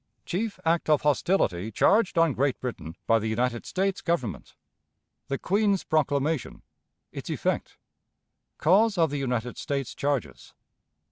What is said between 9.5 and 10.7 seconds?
States Charges.